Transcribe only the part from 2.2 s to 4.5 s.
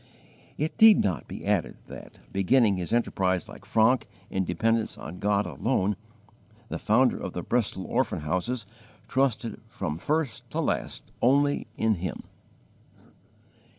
beginning his enterprise like Francke in